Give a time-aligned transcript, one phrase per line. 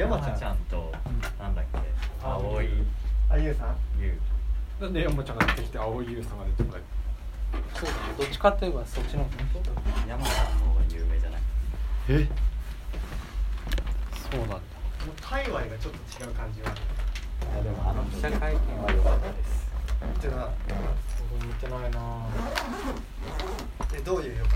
[0.00, 0.38] 山ちゃん。
[0.38, 0.90] ちゃんと
[1.38, 1.78] なんだっけ
[2.24, 2.68] 青い。
[3.28, 3.76] あゆうさん？
[4.00, 4.14] 優
[4.80, 6.82] なんで山ちゃんが出てきて青い優さんが出てこない？
[7.74, 9.30] そうだねどっちかって言えばそっちの方
[10.08, 11.40] 山ちゃんの方が有名じゃない？
[12.08, 12.28] え？
[14.32, 14.54] そうなんだ。
[14.56, 14.60] も
[15.12, 16.72] う界隈がちょっと違う感じがい
[17.58, 19.68] やでもあの記者会見は良かったです。
[20.00, 20.48] ってな
[21.36, 22.26] 俺見てないな。
[23.94, 24.52] えどういうよか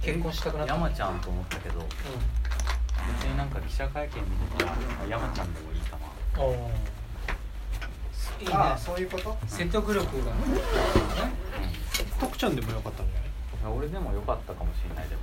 [0.00, 0.72] 結婚したくなった。
[0.72, 1.80] 山ちゃんと思ったけど。
[1.80, 1.82] う
[3.06, 4.76] 別になんか記者会見見てたらあ
[5.08, 5.96] 山ちゃんでもいいか
[6.36, 6.42] な。
[6.42, 6.56] んおー。
[8.40, 8.52] いいね。
[8.54, 9.36] ああそういうこと？
[9.46, 10.38] 説得力がね。
[12.20, 13.76] 徳ちゃんでもよかったんじゃない？
[13.76, 15.22] 俺でも良かったかもしれないでも。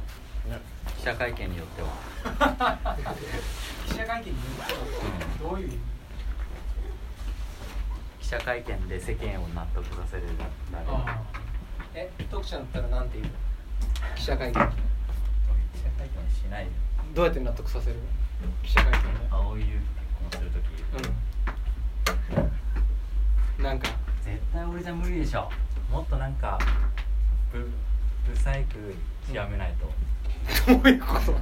[0.56, 0.62] ね。
[0.98, 1.90] 記者会見によっては。
[3.88, 4.38] 記者会見に
[5.40, 5.80] 言うどういう意味
[8.22, 10.24] 記者会見で世間を納得させる
[10.72, 11.20] ならああ
[11.94, 13.40] え徳ちゃんだったらなんて言うの？
[14.16, 14.54] 記者会見。
[14.54, 14.70] 記者会
[16.08, 16.32] 見。
[16.34, 16.72] しないで
[17.14, 17.96] どうやって納得させる？
[18.64, 19.00] 記者会見で。
[19.30, 19.80] 青い優結
[20.40, 20.64] 婚するとき
[23.60, 23.64] うん。
[23.64, 23.88] なんか。
[24.24, 25.50] 絶対俺じゃ無理でしょ。
[25.92, 26.58] もっとなんか
[27.52, 27.70] ブ
[28.30, 28.96] ブサイク
[29.34, 29.92] 極めないと、
[30.74, 31.36] どういうこと？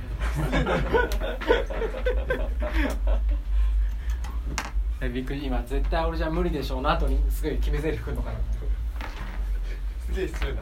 [5.05, 8.39] えびっくり今絶対俺じゃ無理でしょうな後にすごい決め台詞くんのかな？
[10.07, 10.61] すげえ失礼だ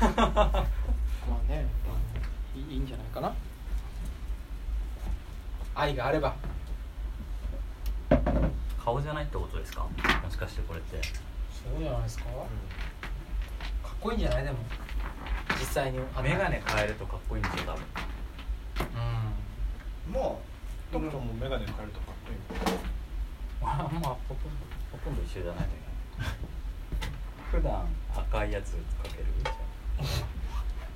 [0.20, 0.64] まあ
[1.48, 1.66] ね
[2.54, 3.32] いいいいんじゃないかな？
[5.82, 6.36] 愛があれば。
[8.78, 9.82] 顔じゃないってことですか？
[9.82, 10.96] もしかしてこれって。
[11.50, 14.44] そうじゃないですか、かっこいいんじゃない？
[14.44, 14.58] でも。
[15.58, 16.28] 実際にあの。
[16.28, 17.82] 眼鏡変えるとかっこいいんですよ多分。
[20.06, 20.12] うん。
[20.12, 20.40] も
[20.92, 22.38] 徳ちゃんも眼鏡変えるとかっこいい
[23.62, 24.50] あんまほとんど
[24.92, 25.66] ほとんど一緒じゃないんだ
[27.50, 29.24] けど普段赤いやつかける？
[29.42, 29.52] じゃ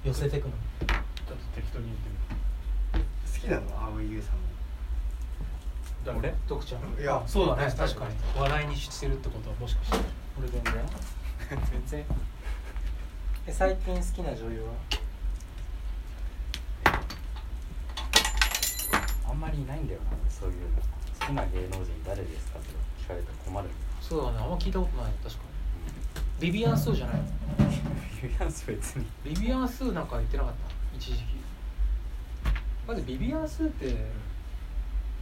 [0.05, 0.53] 寄せてくの。
[0.53, 2.09] ちょっと適当に言って
[2.95, 3.05] みる。
[3.05, 3.85] う好きなの？
[3.87, 4.56] 青井優さんも誰
[6.13, 7.01] 俺徳ちゃん。
[7.01, 8.15] いやそうだね確かに。
[8.41, 9.99] 笑いにしてるってことはもしかして。
[10.39, 10.75] 俺全然。
[11.71, 12.05] 全然。
[13.47, 14.73] え最近好きな女優は？
[19.29, 20.77] あんまりいないんだよなそういうの。
[21.21, 22.69] 好きな芸能人誰ですかって
[23.03, 23.69] 聞かれたら困る。
[24.01, 25.43] そうだねあんま聞いたことない確か
[26.41, 26.47] に。
[26.53, 27.21] ビビアン・スーじゃない
[28.23, 29.07] ビビアンス別に。
[29.25, 30.53] ビビアン・スーなんか言ってなかっ
[30.93, 30.97] た？
[30.97, 31.25] 一時期。
[32.87, 34.07] まずビビアン・スーって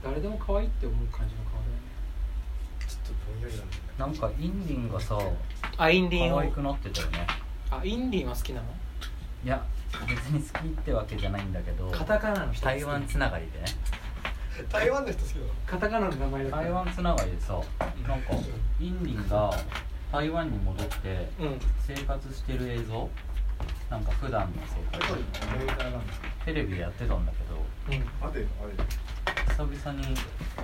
[0.05, 1.81] 誰でも可愛いって思う感じの顔だよね。
[2.87, 5.19] ちょっとぼんやりなんだよなんかインディンがさ
[5.79, 6.37] あインディンを。
[6.37, 7.27] 可愛くなってたよね。
[7.71, 8.67] あインディンは好きなの？
[9.45, 9.65] いや
[10.09, 13.65] 別に好きってわけじゃないんだけどカタカナの人台湾つながりでね。
[14.71, 15.47] 台湾の人好きなの？
[15.67, 17.61] カタカナの名前だ台湾つながりでさ
[18.07, 18.33] なんか
[18.81, 19.51] インディンが
[20.13, 21.59] 台湾に戻ってうん。
[21.87, 23.09] 生活してる映像？
[23.91, 25.15] なんか普段の生活？
[26.45, 27.57] テレビでやってたんだけど。
[27.97, 28.29] うん。
[28.29, 28.75] あれあれ
[29.49, 30.17] 久々に。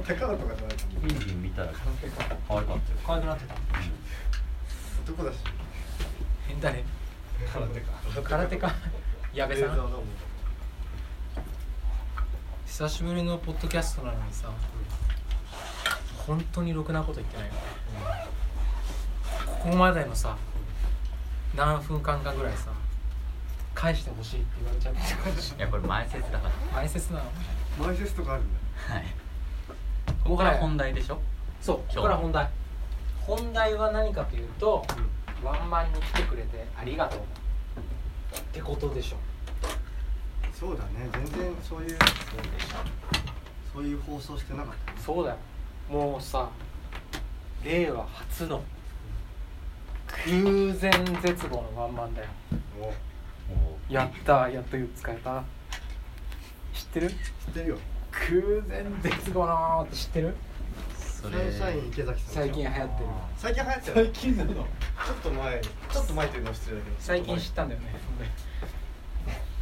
[0.06, 3.54] 高野とかじゃないかインディン見たら可愛かったよ可愛くなってた
[5.04, 5.36] 男だし
[6.48, 6.84] え誰
[7.52, 7.92] 空手か
[8.22, 8.74] 空手家
[9.34, 9.78] 矢部さん
[12.66, 13.36] 久しぶりの。
[13.38, 14.24] ポッドキャストなの。
[14.24, 14.50] にさ
[16.26, 17.52] 本当にろくなこと言ってないよ
[19.62, 20.14] ここまでの。
[20.14, 20.36] さ
[21.54, 22.70] 何分間かぐらいさ
[23.74, 25.00] 返してほしいって言われちゃって
[25.58, 27.24] いやこれ前説だから前説なの。
[27.78, 29.04] マイセスとかあるんだはい。
[30.24, 31.20] ここから本題でしょ？
[31.60, 32.48] そうここから本題。
[33.20, 34.84] 本題は何かというと、
[35.42, 37.20] ワンマンに来てくれてありがとう。
[37.20, 39.16] ってことでしょ
[40.52, 41.08] そうだね。
[41.12, 41.98] 全然そういう
[43.72, 45.36] そういう放送してなかったそうだよ。
[45.90, 46.48] もうさ
[47.64, 48.62] 令和初の
[50.06, 50.90] 空前
[51.22, 52.28] 絶望のワンマンだよ。
[53.88, 55.42] やったやっと使えた
[56.72, 57.10] 知ってる？
[57.10, 57.16] 知っ
[57.54, 57.78] てるよ
[58.10, 60.34] 空前絶後のって知ってる？
[60.98, 62.34] サンシャイン池崎さん。
[62.34, 63.08] 最近流行ってる。
[63.36, 64.54] 最近流行ってる最近なの。
[64.54, 64.66] ちょっ
[65.22, 66.96] と前ちょっと前というのは失礼だけど。
[66.98, 67.86] 最近知ったんだよね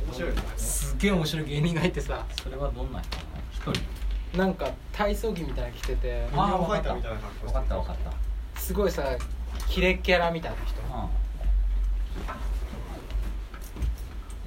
[0.07, 2.27] 面白いすっげえ面白い芸人がいてさ。
[2.43, 3.03] それはどんな
[3.51, 3.81] 人人。
[4.39, 6.29] なんか体操着みたいなの着てて。
[6.33, 7.97] あーファイターみた分かった分かっ
[8.55, 8.61] た。
[8.61, 9.05] すごいさ
[9.69, 10.79] キレキャラみたいな人。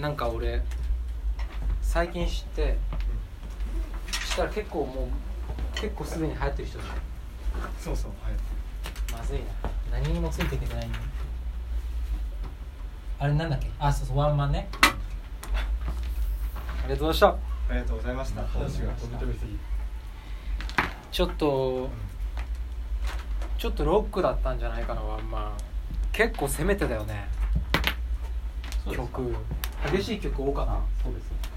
[0.02, 0.62] なんか俺
[1.82, 2.78] 最近知って
[4.32, 5.08] したら結構もう
[5.76, 6.94] 結構すでに流行ってる人じゃん
[7.78, 8.34] そうそうはい
[9.12, 9.40] まずい
[9.92, 11.00] な何にもついていけてないんだ
[13.20, 14.70] あれなんだっけあそうそうワンマンね
[16.84, 19.60] ありがとうございましたありがとうございました話が飛び飛びすぎ
[21.12, 21.90] ちょっと
[23.58, 25.52] ちょっとロックだったんじゃないかなワンマン
[26.14, 27.28] 結構攻めてたよね
[28.90, 29.36] 曲
[29.92, 31.51] 激しい曲多かったそうです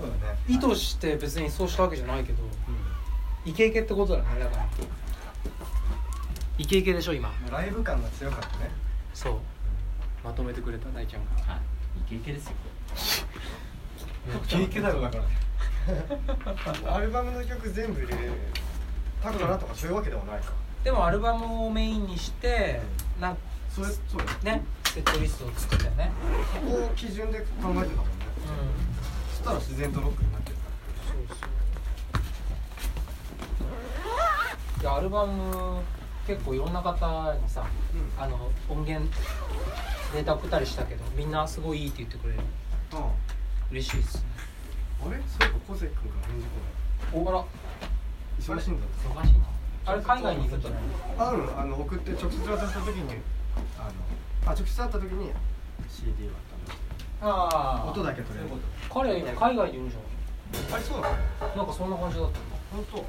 [0.00, 0.38] そうだね。
[0.48, 2.42] 意図して別にそうしたわけじゃないけど
[3.44, 4.66] イケイケってことだねだから。
[6.58, 7.32] イケイケでしょ今。
[7.50, 8.70] ライブ感が強かったね。
[9.14, 9.38] そう。
[10.22, 11.52] まとめてくれた大ちゃんが。
[11.52, 11.60] はい
[12.06, 12.54] イケイケですよ。
[14.44, 15.18] イケイケだよだか
[16.86, 16.94] ら。
[16.94, 18.14] アルバムの曲全部入れ
[19.22, 20.52] たからとかそういうわけではないか。
[20.84, 22.80] でもアルバムをメインにして
[23.20, 23.36] なん
[23.70, 26.12] それそうねセットリストを作ったよね。
[26.54, 27.92] そこを基準で考えてたもんね。
[27.96, 28.02] う
[28.99, 28.99] ん。
[28.99, 28.99] そ
[29.40, 30.56] したら自然とロックになってる
[31.06, 31.16] そう。
[31.28, 31.34] そ
[34.78, 35.80] ういやアルバム
[36.26, 37.66] 結構いろんな方にさ、
[38.18, 39.06] あの音源
[40.14, 42.40] データ送ったりしたけどみんなすごいいいって言ってくれる。
[42.92, 43.10] あ
[43.70, 44.22] 嬉しいっすね。
[45.02, 45.16] ああれ？
[45.26, 46.50] そういえば小関君から返事来
[47.14, 47.24] ない。
[47.24, 47.44] おあら。
[48.40, 48.86] 忙しいんだ。
[48.86, 49.44] 忙しいな。
[49.86, 50.80] あれ海外にいるんじゃない？
[51.18, 53.14] あうんあの送って直接渡した時に
[53.78, 53.90] あの
[54.46, 55.30] あ直接会った時に
[55.88, 56.34] CD は
[57.22, 58.50] あ音だけ取れる。
[58.92, 59.98] 彼今海外にいるじゃ
[60.74, 61.14] あれそうなの？
[61.54, 62.38] んなんかそんな感じだった
[62.72, 63.04] 本当？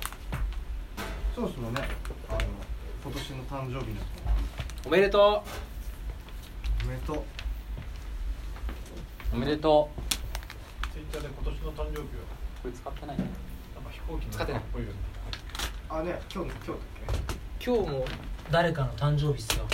[1.36, 1.82] そうですもんね。
[2.30, 2.40] あの
[3.04, 4.02] 今年の誕生日の。
[4.86, 5.44] おめでと
[6.84, 7.16] おめでとう。
[7.18, 7.22] う
[9.34, 9.90] おめでと
[10.92, 12.04] ツイッターで今年の誕生日は？
[12.62, 13.32] これ使ってないなんか
[13.92, 14.62] 飛行機の使ってない。
[14.62, 15.00] かっこいいよね。
[15.90, 16.82] あね今日今日だっう
[17.64, 18.06] 今日も
[18.52, 19.66] 誰かの誕生日っすよ。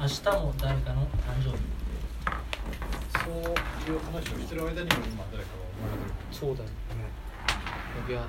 [0.00, 1.06] 明日も誰かの誕
[1.42, 1.81] 生日
[3.32, 3.40] そう
[3.94, 6.68] いう話をしてる間にも今誰かが生まれてるそうだよ
[8.06, 8.12] けね。
[8.12, 8.28] いや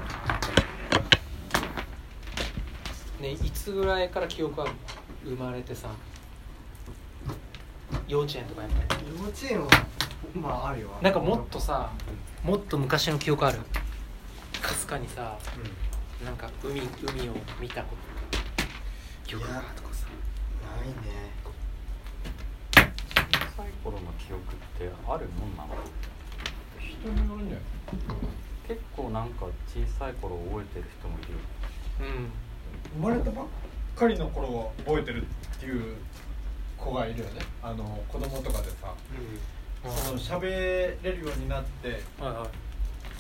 [3.20, 4.72] ねいつぐらいから記憶ある
[5.26, 5.90] 生まれてさ
[8.08, 9.06] 幼稚園とかやっぱり？
[9.18, 9.70] 幼稚園は
[10.34, 10.90] まああるよ。
[11.02, 11.92] なんかもっとさ
[12.42, 13.60] もっと昔の記憶ある？
[14.62, 15.38] かすかにさ
[16.24, 20.08] なんか海海を見たこと記憶がとかさ。
[20.78, 20.94] ないね
[22.72, 22.82] 小
[23.58, 24.42] さい頃の記憶
[24.88, 25.76] ってあるもんなの
[26.80, 27.66] 人によるんじゃない？
[28.68, 31.34] 結構なんか小さい頃覚えてる人もいる。
[31.34, 31.40] よ
[32.02, 32.30] うん
[33.02, 33.46] 生まれたばっ
[33.96, 35.26] かりの頃を覚えてるっ
[35.60, 35.96] ていう
[36.78, 37.42] 子がいるよね。
[37.62, 38.94] あの子供とかでさ。
[39.84, 42.48] その喋れるようになってはいはい。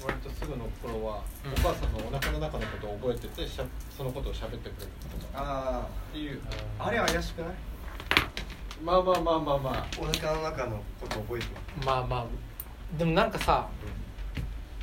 [0.05, 1.53] 割とすぐの頃は、うん。
[1.53, 3.65] お母さんのお腹の中のことを覚えててしゃ
[3.95, 6.39] そのことを喋ってくれるとかあっていう。
[6.79, 7.51] ああれ怪しくない？
[8.81, 9.85] まあまあまあまあまあ。
[9.99, 11.47] お腹の中のこと覚えて
[11.77, 11.87] ます？
[11.87, 12.25] まあまあ。
[12.97, 13.67] でもなんかさ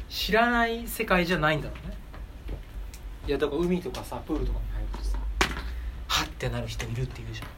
[0.08, 1.96] 知らない世界じゃないんだろうね。
[3.26, 5.18] いやだから海とかさプールとかに入るとさ
[6.08, 7.48] はってなる人いるって言うじゃん。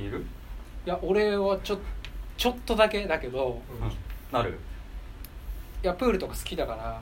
[0.00, 0.04] え？
[0.04, 0.24] いる？
[0.86, 1.78] いや俺はちょ
[2.36, 3.92] ちょっとだけだけどうん。
[4.32, 4.58] なる？
[5.82, 7.00] いやプールとか好きだから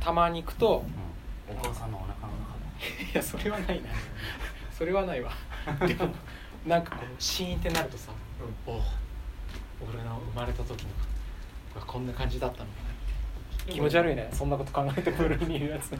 [0.00, 0.84] たまに行くと
[1.48, 1.56] うん。
[1.56, 2.54] お母さんのお腹の中
[3.12, 3.88] いやそれはないな
[4.76, 5.32] それはないわ。
[5.86, 6.12] でも
[6.66, 8.12] なんかこうシーンってなるとさ、
[8.66, 8.82] おお
[9.88, 10.88] 俺の生まれた時の
[11.86, 12.72] こんな感じだったのか
[13.68, 14.28] な気持ち悪いね。
[14.32, 15.98] そんなこと考えてプールにいるやつうん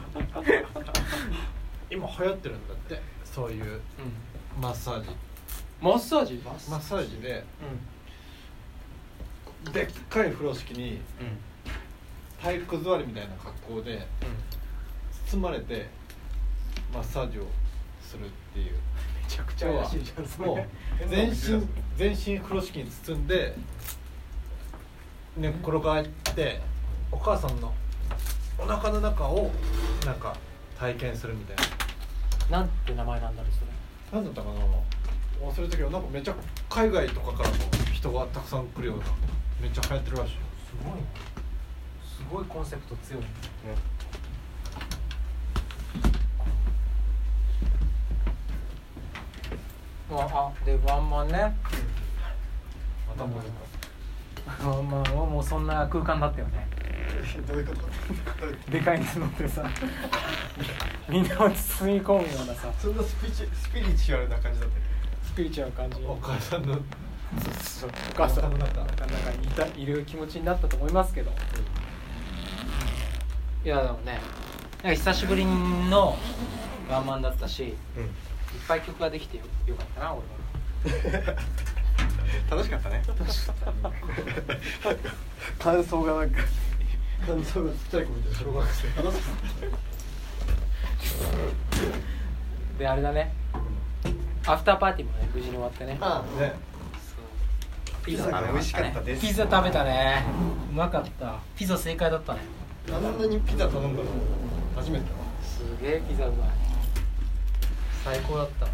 [1.89, 3.01] 今流行ってるんだって。
[3.23, 3.81] そういう
[4.59, 5.09] マッサージ。
[5.81, 6.35] マッサージ？
[6.43, 7.43] マッサージで
[9.67, 11.01] うでっかい風呂敷にんうん。
[12.41, 14.07] 体育座りみたいな格好で
[15.27, 15.89] 包まれて
[16.93, 17.47] マッサージを
[18.05, 18.73] するっていう。
[19.21, 20.47] めちゃくちゃ怪しいじゃん。
[20.47, 20.57] もう
[21.09, 21.35] 全身
[21.97, 23.55] 全身風呂敷に包んで
[25.35, 26.05] 寝っ転がっ
[26.35, 26.61] て
[27.11, 27.73] お母さんの
[28.57, 29.51] お腹の中を
[30.05, 30.35] なんか
[30.79, 31.57] 体験するみたい
[32.51, 32.59] な。
[32.59, 33.67] なんて名前なんだろうそれ。
[34.13, 34.61] 何だったかな。
[35.41, 36.35] 忘れたけどなんかめっちゃ
[36.69, 37.55] 海外とかからも
[37.93, 39.05] 人がたくさん来るような
[39.61, 40.39] めっちゃ流行ってるらしいよ。
[40.69, 40.95] すごい。
[40.95, 41.05] ね
[42.15, 43.27] すごいコンセプト強いね
[50.21, 51.55] ああでワンマンね。
[53.07, 56.67] またもうワンマンはもうそんな空間だったよね。
[57.47, 58.71] どういうこと？
[58.71, 59.63] でかいに乗ってさ
[61.09, 62.67] みんなを包み込むようなさ。
[62.67, 64.79] とそんなスピチスピリチュアルな感じだったっ
[65.23, 66.05] スピリチュアルな感じ。
[66.07, 66.75] お母さんの
[67.61, 68.51] そうお母さん。
[68.51, 71.31] の中中にいたいる気持ちになったと思いますけど。
[73.63, 74.19] いやでもね
[74.83, 76.15] なんか久しぶりの
[76.87, 78.09] ワンマンだったしうん
[78.67, 81.35] ぱい曲ができてよよかったな俺は
[82.49, 83.03] 楽しかったね。
[85.59, 86.41] 感想がなんか
[87.25, 89.03] 感想がちっちゃい子みたいな小学生。
[89.03, 89.35] 楽しかっ
[92.77, 93.33] であれだね。
[94.45, 95.97] アフターパーティーもね無事に終わってね。
[95.99, 96.41] たああ。
[96.41, 96.53] ね。
[98.03, 99.21] ピザが美味しかったです。
[99.21, 100.23] ピザ食べたね。
[100.69, 101.39] うまかった。
[101.55, 102.41] ピザ正解だったね。
[102.93, 104.09] あんなにピザ頼んだの
[104.75, 105.05] 初めて
[105.41, 106.64] すげえピザうまい
[108.05, 108.67] 最高だった。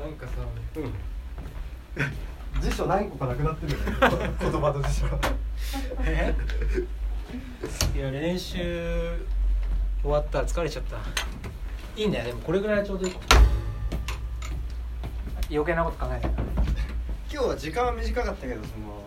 [0.00, 0.32] なんかさ、
[0.76, 3.84] うん、辞書何個かなくなってるよね。
[4.40, 5.06] 言葉の辞書。
[7.94, 9.26] いや練習
[10.00, 10.96] 終わったら疲れちゃった。
[12.00, 13.16] いいんだよでもこれぐらいちょうどいい
[15.50, 16.32] 余計なこと考えないから
[17.30, 19.02] 今日は時間は短かったけどその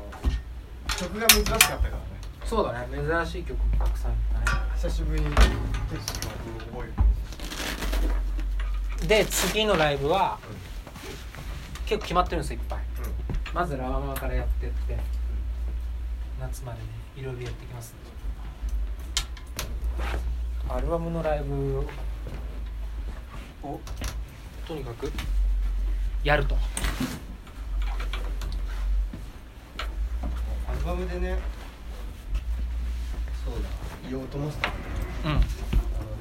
[1.09, 1.98] 曲が珍しかったからね。
[2.45, 2.88] そうだね。
[2.91, 4.38] 珍しい曲もたくさんあったね
[4.81, 5.41] 久しぶりにテ
[6.00, 6.31] ストを
[6.71, 6.88] 覚
[9.03, 10.39] えで次のライブは、
[11.86, 12.79] 結構決まってるんですよいっぱい。
[13.53, 14.98] まずラワマからやってって、
[16.39, 16.86] 夏までね
[17.17, 17.93] いろいろやってきます。
[20.69, 21.79] アルバムのライブ
[23.63, 23.81] を
[24.65, 25.12] とにかく
[26.24, 26.55] やると。
[30.69, 31.38] アルバムでね
[33.43, 33.88] そうだ。
[34.09, 34.69] 言おうと思ってた
[35.29, 35.35] うん。
[35.35, 35.41] あの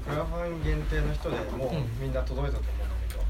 [0.07, 1.85] クラファン限定の人でもううん。
[2.01, 3.23] みんな届いたと思うんだけど、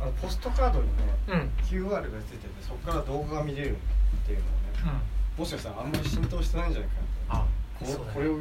[0.00, 0.92] あのポストカードにね
[1.28, 1.34] うん。
[1.34, 3.78] うん QR がついててそこから動画が見れるっ
[4.26, 5.00] ていうのをね
[5.36, 6.96] もしかしたらあんまり浸透してないんじゃないか
[7.34, 7.46] なあ
[7.78, 8.10] こそうだね。
[8.14, 8.38] これを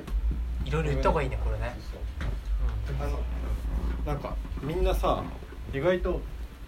[0.65, 1.75] いろいろ言った方がいいねこれね。
[1.79, 3.07] そうそう。
[3.07, 3.19] あの
[4.05, 5.23] なんかみんなさ
[5.73, 6.21] 意外と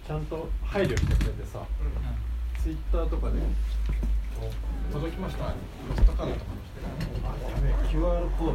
[0.06, 1.62] ちゃんと配慮してくれてさ
[2.62, 3.40] ツイッターとかで
[4.92, 5.46] 届きました。
[5.46, 5.54] ポ
[5.96, 6.80] ストカードとかにして
[7.26, 8.54] あやべえ QR コード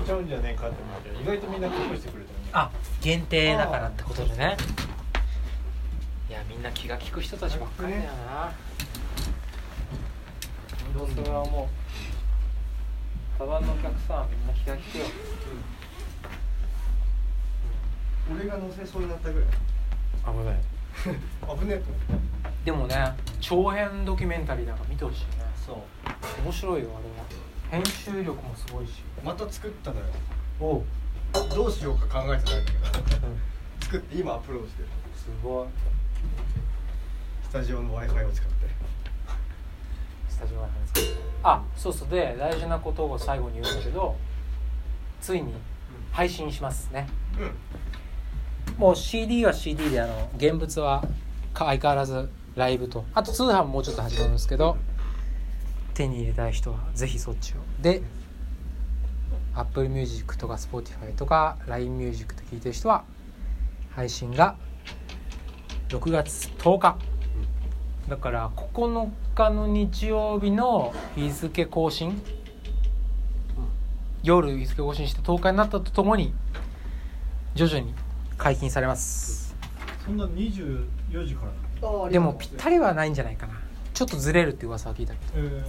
[0.00, 2.50] 見ちゃうんじゃねえかって思うけど意外とみんな隠してくれてるね。
[2.52, 2.70] あ
[3.00, 4.56] 限定だからってことでね。
[6.28, 8.52] いやみんな気が利く人たちばっかりだよな。
[10.94, 11.68] 本当それはも
[13.36, 15.04] うカバンのお客さんはみんな気が利くよ。
[18.34, 19.48] 俺が乗せそうになったぐらい。
[20.24, 20.56] 危ない。
[21.02, 22.31] 危ねえと思って
[22.64, 22.96] でもね
[23.40, 25.42] 長編ドキュメンタリーだから見てほしいね。
[25.66, 25.76] そう。
[26.44, 27.82] 面白いよあれは。
[27.82, 29.02] 編集力もすごいし。
[29.24, 30.06] また作ったのよ。
[30.60, 30.84] おう。
[31.54, 33.28] どうしようか考えてないんだけど。
[33.80, 34.88] 作って今アップロードしてる。
[35.16, 35.68] すごい。
[37.42, 38.66] スタジオの w i f i を使って。
[40.28, 41.10] スタジオが使って
[41.42, 42.08] あそうそう。
[42.08, 44.16] で大事なことを最後に言うんだけど
[45.20, 45.52] ついに
[46.12, 47.08] 配信しますね。
[47.38, 48.78] うん。
[48.78, 51.02] もう CD は CD であの現物は
[51.54, 53.04] 相変わらずライブと。
[53.14, 54.76] あと通販ももうちょっと始まるんですけど
[55.94, 57.56] 手に入れたい人はぜひそっちを。
[57.80, 58.02] で
[59.54, 63.04] Apple Music とか Spotify とか LINE Music で聴いてる人は
[63.94, 64.56] 配信が
[65.88, 66.98] 6月10日。
[68.08, 72.20] だから9日の日曜日の日付更新
[74.22, 76.34] 夜日付更新して10日になったとともに
[77.54, 77.94] 徐々に
[78.36, 79.54] 解禁されます。
[80.04, 80.86] そんな24
[81.24, 81.52] 時から
[82.10, 83.54] でもぴったりはないんじゃないかな。
[83.92, 85.62] ちょっとずれるって噂は聞いたけえ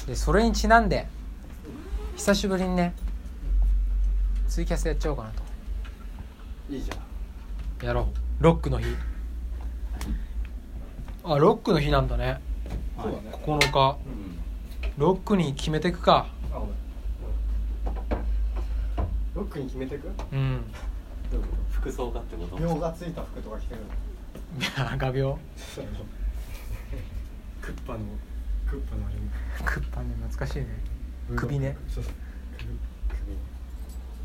[0.00, 1.06] どでそれにちなんで
[2.16, 2.94] 久しぶりにね
[4.48, 5.42] ツイキャスやっちゃおうかなと。
[6.70, 6.94] いいじゃ
[7.84, 7.86] ん。
[7.86, 8.44] やろう。
[8.44, 8.86] ロックの日。
[11.24, 12.40] あロックの日なんだね。
[12.96, 13.30] そうだね。
[13.44, 13.98] 9日。
[14.96, 16.26] ロックに決めてくか。
[16.52, 16.62] あ
[19.34, 20.10] ロックに決めてく？
[20.32, 20.64] うん。
[21.70, 22.58] 服装がってこと？
[22.58, 23.86] 妙がついた服とか着てるの？
[24.98, 25.38] 画鋲。
[27.60, 27.98] クッパの
[28.68, 29.16] クッパのあれ。
[29.64, 30.66] クッパね懐かしいね。
[31.36, 31.76] 首ね。
[31.88, 32.14] そうそう。
[32.58, 33.32] 首。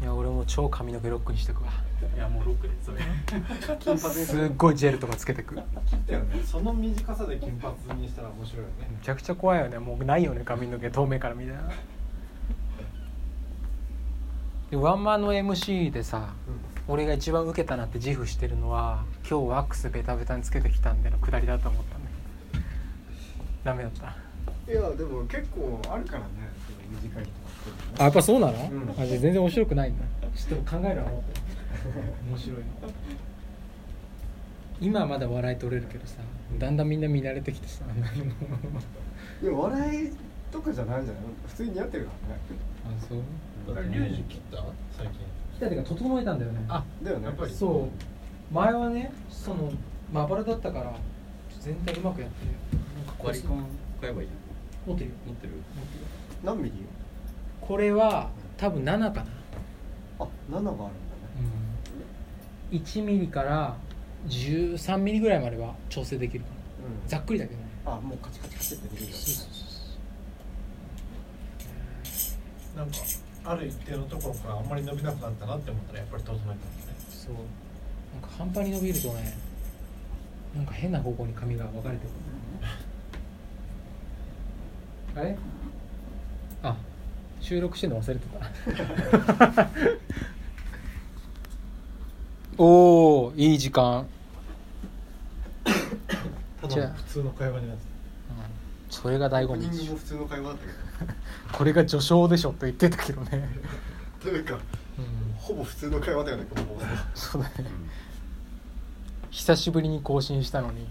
[0.01, 1.69] いや俺も超髪の毛ロックにしてくわ。
[2.15, 2.99] いやもうロックでそれ。
[3.25, 3.41] 金
[3.97, 5.55] 髪すっごいジェルとかつけてく。
[5.55, 6.41] め切ったよね。
[6.43, 8.73] その短さで金髪にしたら面白いよね。
[9.01, 9.79] ちゃくちゃ怖いよね。
[9.79, 10.89] もうないよね髪の毛。
[10.89, 11.59] 遠目から見たら。
[14.71, 16.33] でワンマンの MC でさ
[16.87, 22.09] 俺が一番受けたなって自負してるのは今日ワックスベタベタにつけてきたんでのくだりだと思ったんだ
[22.51, 22.63] けど
[23.63, 24.15] ダメだった。
[24.71, 26.25] いやでも結構あるからね
[27.03, 27.31] 短い人
[27.99, 28.89] あやっぱそうなの、ん。
[28.97, 30.05] あじゃあ全然面白くないんだ。
[30.35, 31.03] ちょっと考えろ
[32.29, 32.57] 面白い。
[32.57, 32.63] の
[34.81, 36.17] 今はまだ笑い取れるけどさ
[36.59, 37.85] だんだんみんな見慣れてきてさ。
[39.41, 40.11] いや笑い
[40.51, 41.23] とかじゃないんじゃない？
[41.47, 42.41] 普通に似合ってるからね。
[42.85, 43.77] あそう？
[43.77, 44.57] あれリュウジ切った？
[44.97, 45.15] 最近。
[45.15, 45.19] 来
[45.69, 46.65] た整えたんだよね。
[46.67, 47.25] あだよね。
[47.25, 47.53] やっぱり。
[47.53, 47.89] そ
[48.51, 48.53] う。
[48.53, 49.71] 前はねその
[50.11, 50.93] まばらだったから
[51.59, 52.45] 全体うまくやって
[53.05, 53.65] なんか割り勘
[54.01, 54.27] 買えばいい
[54.85, 55.15] 持ってるよ。
[55.25, 55.53] 持ってる？
[56.43, 56.73] 何ミリ
[57.61, 59.25] これは多分7かな、
[60.19, 60.89] あ7があるんだね。
[62.71, 63.77] 1ミリから
[64.27, 66.55] 13ミリぐらいまでは調整できるかな。
[66.55, 67.07] うん。
[67.07, 67.65] ざっくりだけどね。
[67.85, 69.47] あもうカチカチカチってできるやつ
[72.75, 72.93] なんか
[73.45, 76.61] ある一定のところからあんまり伸びなくなったなって思ったらやっぱり整えたんだね。
[77.09, 77.33] そう。
[77.33, 79.37] なんか半端に伸びるとね
[80.55, 82.13] なんか変な方向に髪が分かれてくる
[85.19, 85.35] あれ？
[86.63, 86.77] あ
[87.41, 88.25] 収録してるの忘れて
[89.55, 89.69] た。
[92.57, 94.05] おおいい時間。
[96.61, 97.83] 頭が普通の会話になって
[98.93, 103.49] それが醍醐味普通の会話だったけこれが序章でしょと言ってたけどね、
[104.23, 106.85] どというかうん、ほぼ普通の会話だよねこの放送。
[107.15, 107.53] そうだね。
[109.31, 110.87] 久しぶりに更新したのに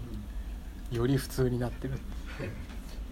[0.91, 1.93] より普通になってる。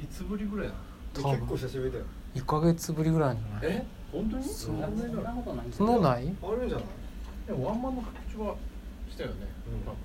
[0.03, 0.74] いつぶりぐらいな
[1.13, 2.05] 結構久しぶりだよ。
[2.36, 3.74] 1ヶ月ぶりぐらいじゃな。
[3.74, 3.86] いえ？
[4.12, 4.43] 本当に？
[4.43, 6.36] そんなになることないそんなことない？
[6.43, 6.86] あるんじゃない？
[7.48, 8.55] でもワンマンの告知は
[9.10, 9.36] したよね、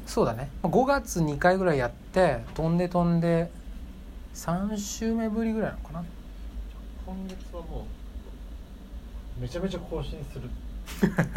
[0.07, 0.51] そうだね。
[0.63, 3.51] 5月2回ぐらいやって飛んで飛んで
[4.37, 6.05] 3週目ぶりぐらいなのかな。
[7.07, 7.87] 今月はも
[9.39, 10.51] うめちゃめちゃ更新する。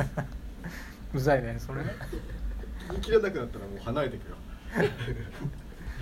[1.16, 1.82] うざいねそれ。
[2.90, 4.36] 言い切れなくなったらもう離れてくよ。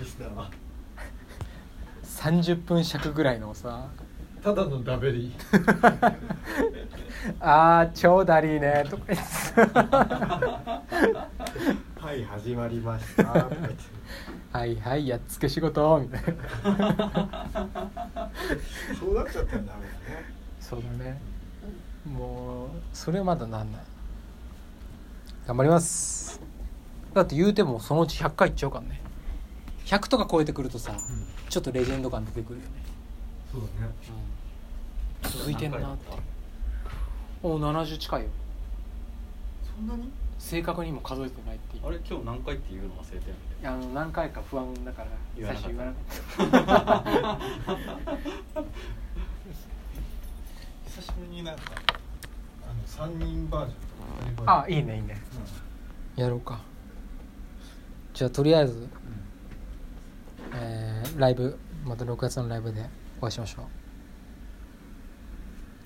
[0.00, 0.50] リスナーは。
[2.02, 3.86] 30分尺ぐらいのさ。
[4.42, 5.32] ただのダベリ
[7.40, 8.84] あー超ダリーね。
[8.90, 9.24] とか言って
[12.00, 13.22] はい始まりました。
[13.22, 13.76] とか言って
[14.52, 16.28] はいはいやっつけ仕事みたいな。
[18.98, 19.78] そうなっちゃったらダメだね。
[20.60, 21.20] そうだね。
[22.06, 23.82] もうそれはまだなんない。
[25.46, 26.40] 頑張ります。
[27.14, 29.02] だって言うてもそのうち100回いっちゃうからね。
[29.84, 30.94] 100とか超えてくるとさ、
[31.48, 32.70] ちょっとレジェンド感出てくるよね、
[33.50, 33.92] そうだね。
[35.22, 36.16] 続いてんなって。
[37.42, 38.28] おお70近いよ。
[39.76, 40.10] そんなに？
[40.38, 41.86] 正確にも数えてないっていう。
[41.86, 47.38] あれ今日何回っていうの忘れてるんでいやあの何回か不安だから最初言わなかっ
[48.56, 48.64] た。
[50.86, 51.62] 久しぶりになんか
[52.68, 55.20] あの3人バージョンとかあいいねいいね。
[56.16, 56.60] やろうか。
[58.14, 58.88] じゃあとりあえず、
[60.54, 62.84] えーライブまた6月のライブで
[63.20, 63.62] お会いしましょ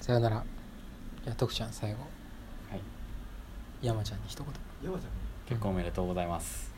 [0.00, 0.04] う。
[0.04, 0.44] さよなら。
[1.24, 2.00] じゃあ徳ちゃん最後。
[2.00, 2.21] はい
[3.82, 4.46] 山ちゃんに一言。
[4.84, 5.10] 山ちゃん
[5.44, 6.71] 結婚おめでとうございます